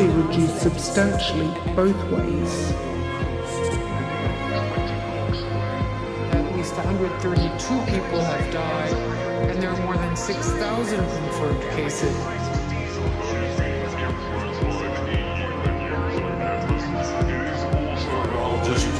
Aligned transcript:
commuters 0.00 0.30
must 0.30 0.36
be 0.36 0.42
reduced 0.42 0.62
substantially 0.62 1.74
both 1.74 2.10
ways. 2.10 2.72
At 6.32 6.56
least 6.56 6.74
132 6.76 7.92
people 7.92 8.20
have 8.20 8.52
died, 8.52 8.92
and 9.50 9.62
there 9.62 9.70
are 9.70 9.84
more 9.84 9.96
than 9.96 10.16
6,000 10.16 10.98
confirmed 10.98 11.62
cases. 11.72 12.16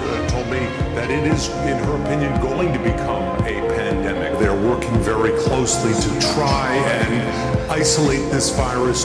Uh, 0.02 0.28
told 0.28 0.46
me 0.46 0.58
that 0.96 1.10
it 1.10 1.24
is, 1.32 1.48
in 1.48 1.78
her 1.84 2.02
opinion, 2.02 2.40
going 2.40 2.72
to 2.72 2.78
become 2.80 3.22
a 3.46 3.60
pandemic. 3.76 4.38
They're 4.40 4.60
working 4.68 4.92
very 4.98 5.30
closely 5.42 5.92
to 5.92 6.34
try 6.34 6.74
and 6.74 7.70
isolate 7.70 8.30
this 8.32 8.50
virus. 8.56 9.04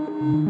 Mm-hmm. 0.00 0.49